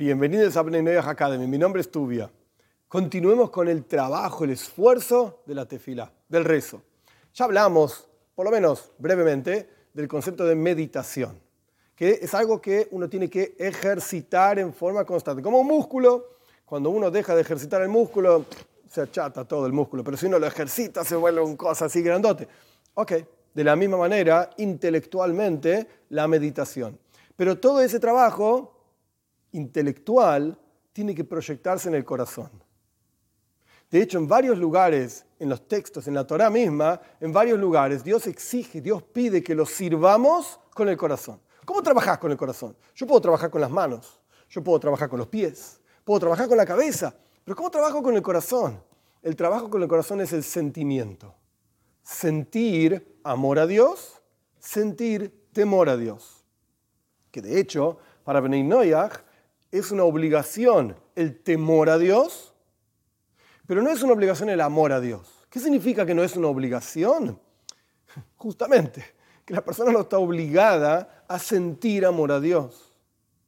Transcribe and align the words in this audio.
Bienvenidos 0.00 0.56
a 0.56 0.62
Bnei 0.62 0.96
Academy. 0.96 1.46
Mi 1.46 1.58
nombre 1.58 1.82
es 1.82 1.90
Tubia. 1.90 2.30
Continuemos 2.88 3.50
con 3.50 3.68
el 3.68 3.84
trabajo, 3.84 4.44
el 4.44 4.50
esfuerzo 4.52 5.42
de 5.44 5.54
la 5.54 5.66
tefila, 5.66 6.10
del 6.26 6.46
rezo. 6.46 6.80
Ya 7.34 7.44
hablamos, 7.44 8.08
por 8.34 8.46
lo 8.46 8.50
menos 8.50 8.92
brevemente, 8.96 9.68
del 9.92 10.08
concepto 10.08 10.46
de 10.46 10.54
meditación, 10.54 11.38
que 11.94 12.12
es 12.12 12.32
algo 12.32 12.62
que 12.62 12.88
uno 12.92 13.10
tiene 13.10 13.28
que 13.28 13.54
ejercitar 13.58 14.58
en 14.58 14.72
forma 14.72 15.04
constante. 15.04 15.42
Como 15.42 15.60
un 15.60 15.66
músculo, 15.66 16.38
cuando 16.64 16.88
uno 16.88 17.10
deja 17.10 17.34
de 17.34 17.42
ejercitar 17.42 17.82
el 17.82 17.90
músculo, 17.90 18.46
se 18.88 19.02
achata 19.02 19.44
todo 19.44 19.66
el 19.66 19.74
músculo, 19.74 20.02
pero 20.02 20.16
si 20.16 20.24
uno 20.24 20.38
lo 20.38 20.46
ejercita, 20.46 21.04
se 21.04 21.14
vuelve 21.14 21.42
un 21.42 21.58
cosa 21.58 21.84
así 21.84 22.00
grandote. 22.00 22.48
Ok, 22.94 23.12
de 23.52 23.64
la 23.64 23.76
misma 23.76 23.98
manera, 23.98 24.48
intelectualmente, 24.56 25.86
la 26.08 26.26
meditación. 26.26 26.98
Pero 27.36 27.58
todo 27.58 27.82
ese 27.82 28.00
trabajo 28.00 28.79
intelectual 29.52 30.58
tiene 30.92 31.14
que 31.14 31.24
proyectarse 31.24 31.88
en 31.88 31.94
el 31.94 32.04
corazón. 32.04 32.50
De 33.90 34.00
hecho, 34.00 34.18
en 34.18 34.28
varios 34.28 34.56
lugares, 34.56 35.26
en 35.38 35.48
los 35.48 35.66
textos, 35.66 36.06
en 36.06 36.14
la 36.14 36.24
Torah 36.24 36.48
misma, 36.48 37.00
en 37.20 37.32
varios 37.32 37.58
lugares, 37.58 38.04
Dios 38.04 38.26
exige, 38.28 38.80
Dios 38.80 39.02
pide 39.02 39.42
que 39.42 39.54
lo 39.54 39.66
sirvamos 39.66 40.60
con 40.72 40.88
el 40.88 40.96
corazón. 40.96 41.40
¿Cómo 41.64 41.82
trabajas 41.82 42.18
con 42.18 42.30
el 42.30 42.36
corazón? 42.36 42.76
Yo 42.94 43.06
puedo 43.06 43.20
trabajar 43.20 43.50
con 43.50 43.60
las 43.60 43.70
manos, 43.70 44.20
yo 44.48 44.62
puedo 44.62 44.78
trabajar 44.78 45.08
con 45.08 45.18
los 45.18 45.26
pies, 45.26 45.80
puedo 46.04 46.20
trabajar 46.20 46.46
con 46.48 46.56
la 46.56 46.66
cabeza, 46.66 47.14
pero 47.44 47.56
¿cómo 47.56 47.70
trabajo 47.70 48.02
con 48.02 48.14
el 48.14 48.22
corazón? 48.22 48.80
El 49.22 49.34
trabajo 49.34 49.68
con 49.68 49.82
el 49.82 49.88
corazón 49.88 50.20
es 50.20 50.32
el 50.32 50.44
sentimiento. 50.44 51.34
Sentir 52.02 53.18
amor 53.24 53.58
a 53.58 53.66
Dios, 53.66 54.22
sentir 54.58 55.48
temor 55.52 55.88
a 55.88 55.96
Dios. 55.96 56.44
Que 57.30 57.42
de 57.42 57.58
hecho, 57.58 57.98
para 58.24 58.40
Benay 58.40 58.62
Noyach, 58.62 59.24
es 59.70 59.90
una 59.90 60.04
obligación 60.04 60.96
el 61.14 61.38
temor 61.40 61.90
a 61.90 61.98
Dios, 61.98 62.54
pero 63.66 63.82
no 63.82 63.90
es 63.90 64.02
una 64.02 64.14
obligación 64.14 64.50
el 64.50 64.60
amor 64.60 64.92
a 64.92 65.00
Dios. 65.00 65.46
¿Qué 65.48 65.60
significa 65.60 66.04
que 66.04 66.14
no 66.14 66.24
es 66.24 66.36
una 66.36 66.48
obligación? 66.48 67.38
Justamente, 68.36 69.04
que 69.44 69.54
la 69.54 69.64
persona 69.64 69.92
no 69.92 70.00
está 70.00 70.18
obligada 70.18 71.24
a 71.28 71.38
sentir 71.38 72.04
amor 72.04 72.32
a 72.32 72.40
Dios. 72.40 72.86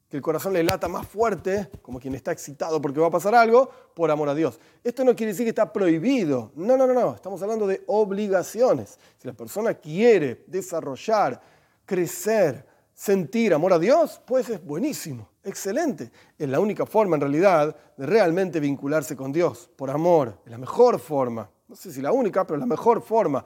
Que 0.08 0.18
el 0.18 0.22
corazón 0.22 0.52
le 0.52 0.62
lata 0.62 0.88
más 0.88 1.08
fuerte, 1.08 1.70
como 1.80 1.98
quien 1.98 2.14
está 2.14 2.32
excitado 2.32 2.80
porque 2.80 3.00
va 3.00 3.06
a 3.06 3.10
pasar 3.10 3.34
algo, 3.34 3.70
por 3.94 4.10
amor 4.10 4.28
a 4.28 4.34
Dios. 4.34 4.60
Esto 4.84 5.04
no 5.04 5.16
quiere 5.16 5.32
decir 5.32 5.46
que 5.46 5.50
está 5.50 5.72
prohibido. 5.72 6.52
No, 6.54 6.76
no, 6.76 6.86
no, 6.86 6.92
no. 6.92 7.14
Estamos 7.14 7.40
hablando 7.42 7.66
de 7.66 7.82
obligaciones. 7.86 8.98
Si 9.18 9.26
la 9.26 9.32
persona 9.32 9.74
quiere 9.74 10.44
desarrollar, 10.46 11.40
crecer, 11.86 12.66
sentir 12.94 13.54
amor 13.54 13.72
a 13.72 13.78
Dios, 13.78 14.20
pues 14.26 14.48
es 14.48 14.64
buenísimo, 14.64 15.28
excelente. 15.42 16.10
Es 16.38 16.48
la 16.48 16.60
única 16.60 16.86
forma 16.86 17.16
en 17.16 17.22
realidad 17.22 17.76
de 17.96 18.06
realmente 18.06 18.60
vincularse 18.60 19.16
con 19.16 19.32
Dios, 19.32 19.70
por 19.76 19.90
amor, 19.90 20.38
es 20.44 20.50
la 20.50 20.58
mejor 20.58 20.98
forma. 20.98 21.50
No 21.68 21.76
sé 21.76 21.92
si 21.92 22.02
la 22.02 22.12
única, 22.12 22.46
pero 22.46 22.58
la 22.58 22.66
mejor 22.66 23.02
forma. 23.02 23.44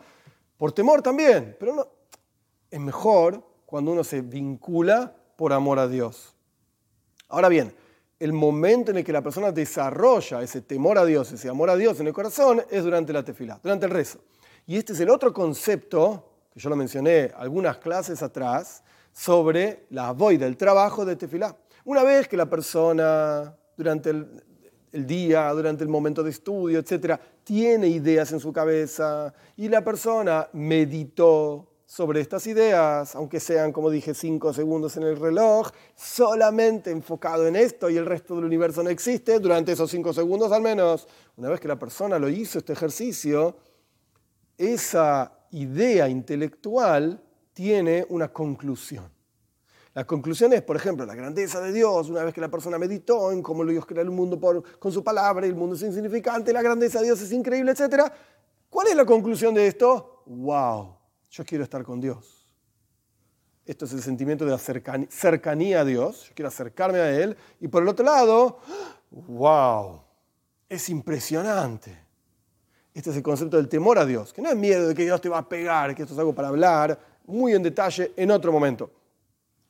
Por 0.57 0.73
temor 0.73 1.03
también, 1.03 1.57
pero 1.61 1.75
no. 1.75 1.89
Es 2.71 2.81
mejor 2.81 3.43
cuando 3.65 3.93
uno 3.93 4.03
se 4.03 4.21
vincula 4.21 5.15
por 5.37 5.53
amor 5.53 5.79
a 5.79 5.87
Dios. 5.87 6.35
Ahora 7.29 7.49
bien, 7.49 7.75
el 8.19 8.33
momento 8.33 8.91
en 8.91 8.99
el 8.99 9.05
que 9.05 9.13
la 9.13 9.23
persona 9.23 9.53
desarrolla 9.53 10.43
ese 10.43 10.63
temor 10.63 10.99
a 10.99 11.05
Dios, 11.05 11.31
ese 11.33 11.49
amor 11.49 11.71
a 11.71 11.77
Dios 11.77 12.01
en 12.01 12.07
el 12.07 12.13
corazón, 12.13 12.63
es 12.71 12.83
durante 12.83 13.13
la 13.13 13.25
tefilá, 13.25 13.61
durante 13.63 13.87
el 13.87 13.93
rezo. 13.93 14.21
Y 14.67 14.77
este 14.77 14.95
es 14.95 15.01
el 15.01 15.11
otro 15.11 15.33
concepto, 15.33 16.33
que 16.53 16.59
yo 16.59 16.71
lo 16.71 16.77
mencioné 16.77 17.31
algunas 17.37 17.79
clases 17.79 18.23
atrás, 18.23 18.83
sobre 19.17 19.87
la 19.91 20.13
voy 20.13 20.37
del 20.37 20.59
trabajo 20.59 21.07
de 21.07 21.17
tefilá. 21.17 21.57
Una 21.87 22.03
vez 22.03 22.29
que 22.29 22.37
la 22.37 22.51
persona 22.51 23.57
durante 23.75 24.11
el, 24.11 25.07
día, 25.07 25.51
durante 25.53 25.83
el 25.83 25.89
momento 25.89 26.23
de 26.23 26.31
estudio, 26.31 26.79
etcétera, 26.79 27.19
tiene 27.43 27.89
ideas 27.89 28.31
en 28.33 28.41
su 28.41 28.53
cabeza 28.53 29.33
y 29.57 29.71
la 29.71 29.83
persona 29.83 30.47
meditó 30.53 31.67
sobre 31.87 32.21
estas 32.21 32.47
ideas, 32.47 33.15
aunque 33.15 33.41
sean, 33.41 33.73
como 33.73 33.89
dije, 33.89 34.13
cinco 34.13 34.53
segundos 34.53 34.99
en 34.99 35.05
el 35.05 35.17
reloj, 35.17 35.71
solamente 35.95 36.91
enfocado 36.91 37.47
en 37.47 37.57
esto 37.57 37.89
y 37.89 37.97
el 37.97 38.05
resto 38.05 38.35
del 38.35 38.45
universo 38.45 38.83
no 38.83 38.91
existe, 38.91 39.39
durante 39.39 39.73
esos 39.73 39.91
cinco 39.91 40.13
segundos 40.13 40.53
al 40.53 40.61
menos, 40.61 41.09
una 41.37 41.49
vez 41.49 41.61
que 41.61 41.69
la 41.69 41.79
persona 41.79 42.19
lo 42.19 42.29
hizo, 42.29 42.59
este 42.59 42.75
ejercicio, 42.75 43.57
esa 44.59 45.33
idea 45.53 46.07
intelectual 46.07 47.23
tiene 47.57 48.05
una 48.11 48.29
conclusión. 48.29 49.11
La 49.95 50.07
conclusión 50.07 50.53
es, 50.53 50.61
por 50.61 50.77
ejemplo, 50.77 51.07
la 51.07 51.15
grandeza 51.15 51.59
de 51.59 51.73
Dios, 51.73 52.11
una 52.11 52.23
vez 52.23 52.35
que 52.35 52.41
la 52.43 52.51
persona 52.51 52.77
meditó 52.77 53.33
en 53.33 53.43
cómo 53.43 53.65
Dios 53.65 53.87
crea 53.87 54.03
el 54.03 54.11
mundo 54.11 54.39
con 54.79 54.93
su 54.93 55.03
palabra 55.03 55.47
y 55.47 55.49
el 55.49 55.55
mundo 55.55 55.75
es 55.75 55.81
insignificante, 55.81 56.53
la 56.53 56.61
grandeza 56.61 56.99
de 56.99 57.07
Dios 57.07 57.23
es 57.23 57.33
increíble, 57.33 57.73
etc. 57.73 58.13
¿Cuál 58.69 58.89
es 58.89 58.95
la 58.95 59.07
conclusión 59.07 59.55
de 59.55 59.69
esto? 59.69 60.23
¡Wow! 60.27 60.99
Yo 61.31 61.47
quiero 61.47 61.65
estar 61.65 61.83
con 61.83 61.99
Dios. 61.99 62.47
Esto 63.65 63.87
es 63.87 63.95
el 63.95 64.03
sentimiento 64.03 64.45
de 64.45 64.51
la 64.51 64.59
cercanía 65.09 65.81
a 65.81 65.85
Dios, 65.87 66.29
yo 66.29 66.35
quiero 66.35 66.49
acercarme 66.49 66.99
a 66.99 67.11
Él. 67.19 67.39
Y 67.59 67.69
por 67.69 67.83
el 67.83 67.89
otro 67.89 68.05
lado, 68.05 68.59
¡wow! 69.11 70.03
Es 70.69 70.91
impresionante. 70.91 72.05
Este 72.93 73.09
es 73.09 73.17
el 73.17 73.23
concepto 73.23 73.57
del 73.57 73.71
temor 73.71 73.99
a 73.99 74.05
Dios, 74.05 74.35
que 74.35 74.43
no 74.43 74.51
es 74.51 74.57
miedo 74.57 74.89
de 74.89 74.95
que 74.95 75.05
Dios 75.05 75.23
te 75.23 75.31
va 75.31 75.39
a 75.39 75.49
pegar, 75.49 75.95
que 75.95 76.03
esto 76.03 76.13
es 76.13 76.21
algo 76.21 76.35
para 76.35 76.49
hablar 76.49 77.16
muy 77.27 77.53
en 77.55 77.63
detalle 77.63 78.13
en 78.17 78.31
otro 78.31 78.53
momento. 78.53 78.91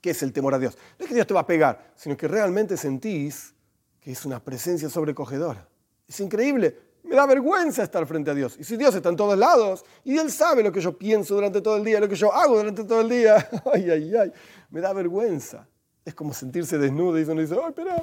¿Qué 0.01 0.11
es 0.11 0.23
el 0.23 0.33
temor 0.33 0.55
a 0.55 0.59
Dios? 0.59 0.77
No 0.99 1.05
es 1.05 1.09
que 1.09 1.15
Dios 1.15 1.27
te 1.27 1.35
va 1.35 1.41
a 1.41 1.47
pegar, 1.47 1.93
sino 1.97 2.17
que 2.17 2.29
realmente 2.29 2.77
sentís 2.77 3.55
que 4.01 4.13
es 4.13 4.25
una 4.25 4.43
presencia 4.43 4.89
sobrecogedora. 4.89 5.69
Es 6.07 6.21
increíble. 6.21 6.79
Me 7.03 7.17
da 7.17 7.27
vergüenza 7.27 7.83
estar 7.83 8.07
frente 8.07 8.31
a 8.31 8.35
Dios. 8.35 8.57
Y 8.59 8.65
si 8.65 8.77
Dios 8.77 8.95
está 8.95 9.09
en 9.09 9.17
todos 9.17 9.39
lados, 9.39 9.85
y 10.05 10.17
Él 10.19 10.31
sabe 10.31 10.63
lo 10.63 10.73
que 10.73 10.81
yo 10.81 10.97
pienso 10.97 11.35
durante 11.35 11.61
todo 11.61 11.77
el 11.77 11.85
día, 11.85 12.01
lo 12.01 12.09
que 12.09 12.17
yo 12.17 12.33
hago 12.33 12.57
durante 12.57 12.85
todo 12.85 13.01
el 13.01 13.09
día, 13.09 13.49
ay, 13.73 13.91
ay, 13.91 14.15
ay, 14.17 14.33
me 14.71 14.81
da 14.81 14.93
vergüenza. 14.93 15.67
Es 16.05 16.15
como 16.15 16.33
sentirse 16.33 16.79
desnudo 16.79 17.19
y 17.19 17.25
uno 17.25 17.41
dice, 17.41 17.55
ay, 17.55 17.69
espera, 17.69 18.03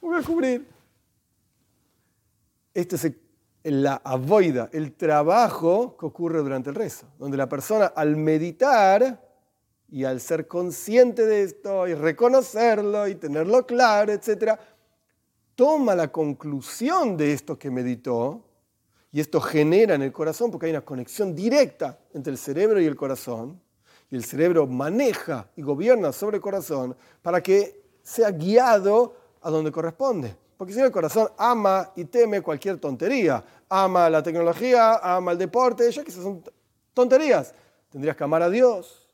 voy 0.00 0.20
a 0.20 0.22
cubrir. 0.22 0.66
Este 2.72 2.96
es 2.96 3.04
el 3.04 3.23
la 3.64 4.02
avoida, 4.04 4.68
el 4.72 4.92
trabajo 4.92 5.96
que 5.98 6.06
ocurre 6.06 6.40
durante 6.40 6.68
el 6.70 6.76
rezo, 6.76 7.06
donde 7.18 7.36
la 7.36 7.48
persona 7.48 7.86
al 7.86 8.16
meditar 8.16 9.20
y 9.88 10.04
al 10.04 10.20
ser 10.20 10.46
consciente 10.46 11.24
de 11.24 11.42
esto 11.42 11.88
y 11.88 11.94
reconocerlo 11.94 13.08
y 13.08 13.14
tenerlo 13.14 13.66
claro, 13.66 14.12
etc., 14.12 14.58
toma 15.54 15.94
la 15.94 16.10
conclusión 16.10 17.16
de 17.16 17.32
esto 17.32 17.58
que 17.58 17.70
meditó 17.70 18.42
y 19.12 19.20
esto 19.20 19.40
genera 19.40 19.94
en 19.94 20.02
el 20.02 20.12
corazón, 20.12 20.50
porque 20.50 20.66
hay 20.66 20.72
una 20.72 20.84
conexión 20.84 21.34
directa 21.34 21.98
entre 22.12 22.32
el 22.32 22.38
cerebro 22.38 22.80
y 22.80 22.86
el 22.86 22.96
corazón, 22.96 23.60
y 24.10 24.16
el 24.16 24.24
cerebro 24.24 24.66
maneja 24.66 25.48
y 25.56 25.62
gobierna 25.62 26.12
sobre 26.12 26.36
el 26.36 26.42
corazón 26.42 26.96
para 27.22 27.40
que 27.40 27.80
sea 28.02 28.30
guiado 28.32 29.16
a 29.40 29.50
donde 29.50 29.70
corresponde. 29.70 30.36
Porque 30.56 30.72
si 30.72 30.80
el 30.80 30.90
corazón 30.90 31.28
ama 31.36 31.92
y 31.96 32.04
teme 32.04 32.40
cualquier 32.40 32.78
tontería. 32.78 33.44
Ama 33.68 34.08
la 34.08 34.22
tecnología, 34.22 34.96
ama 34.96 35.32
el 35.32 35.38
deporte, 35.38 35.90
ya 35.90 36.02
que 36.04 36.10
esas 36.10 36.22
son 36.22 36.42
tonterías. 36.92 37.54
Tendrías 37.90 38.16
que 38.16 38.24
amar 38.24 38.42
a 38.42 38.50
Dios, 38.50 39.08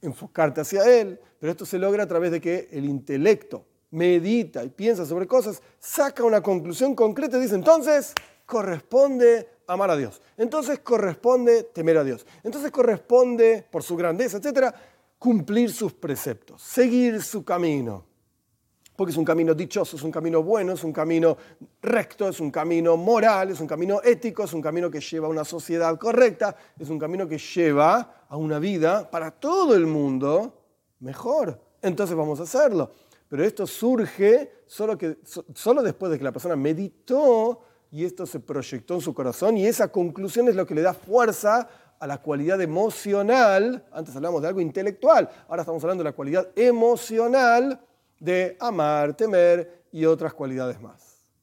enfocarte 0.00 0.60
hacia 0.60 0.82
Él, 1.00 1.20
pero 1.38 1.52
esto 1.52 1.64
se 1.66 1.78
logra 1.78 2.04
a 2.04 2.08
través 2.08 2.30
de 2.30 2.40
que 2.40 2.68
el 2.72 2.84
intelecto 2.84 3.64
medita 3.90 4.64
y 4.64 4.68
piensa 4.68 5.06
sobre 5.06 5.26
cosas, 5.26 5.62
saca 5.78 6.24
una 6.24 6.42
conclusión 6.42 6.94
concreta 6.94 7.38
y 7.38 7.42
dice, 7.42 7.54
entonces 7.54 8.14
corresponde 8.44 9.48
amar 9.66 9.90
a 9.90 9.96
Dios. 9.96 10.20
Entonces 10.36 10.80
corresponde 10.80 11.64
temer 11.64 11.98
a 11.98 12.04
Dios. 12.04 12.26
Entonces 12.42 12.70
corresponde, 12.70 13.66
por 13.70 13.82
su 13.82 13.96
grandeza, 13.96 14.38
etcétera, 14.38 14.74
cumplir 15.18 15.72
sus 15.72 15.92
preceptos, 15.92 16.62
seguir 16.62 17.22
su 17.22 17.44
camino 17.44 18.07
porque 18.98 19.12
es 19.12 19.16
un 19.16 19.24
camino 19.24 19.54
dichoso, 19.54 19.94
es 19.94 20.02
un 20.02 20.10
camino 20.10 20.42
bueno, 20.42 20.72
es 20.72 20.82
un 20.82 20.92
camino 20.92 21.36
recto, 21.80 22.28
es 22.28 22.40
un 22.40 22.50
camino 22.50 22.96
moral, 22.96 23.50
es 23.50 23.60
un 23.60 23.68
camino 23.68 24.02
ético, 24.02 24.42
es 24.42 24.52
un 24.52 24.60
camino 24.60 24.90
que 24.90 24.98
lleva 24.98 25.28
a 25.28 25.30
una 25.30 25.44
sociedad 25.44 25.96
correcta, 25.96 26.56
es 26.76 26.90
un 26.90 26.98
camino 26.98 27.28
que 27.28 27.38
lleva 27.38 28.24
a 28.28 28.36
una 28.36 28.58
vida 28.58 29.08
para 29.08 29.30
todo 29.30 29.76
el 29.76 29.86
mundo 29.86 30.64
mejor. 30.98 31.60
Entonces 31.80 32.16
vamos 32.16 32.40
a 32.40 32.42
hacerlo. 32.42 32.90
Pero 33.28 33.44
esto 33.44 33.68
surge 33.68 34.64
solo, 34.66 34.98
que, 34.98 35.18
solo 35.54 35.80
después 35.84 36.10
de 36.10 36.18
que 36.18 36.24
la 36.24 36.32
persona 36.32 36.56
meditó 36.56 37.60
y 37.92 38.04
esto 38.04 38.26
se 38.26 38.40
proyectó 38.40 38.94
en 38.94 39.00
su 39.00 39.14
corazón 39.14 39.56
y 39.58 39.66
esa 39.68 39.92
conclusión 39.92 40.48
es 40.48 40.56
lo 40.56 40.66
que 40.66 40.74
le 40.74 40.82
da 40.82 40.92
fuerza 40.92 41.68
a 42.00 42.04
la 42.08 42.20
cualidad 42.20 42.60
emocional. 42.60 43.86
Antes 43.92 44.16
hablamos 44.16 44.42
de 44.42 44.48
algo 44.48 44.60
intelectual, 44.60 45.30
ahora 45.46 45.62
estamos 45.62 45.84
hablando 45.84 46.02
de 46.02 46.10
la 46.10 46.16
cualidad 46.16 46.48
emocional 46.56 47.80
de 48.20 48.56
amar, 48.60 49.14
temer 49.14 49.82
y 49.92 50.04
otras 50.04 50.34
cualidades 50.34 50.80
más. 50.80 51.07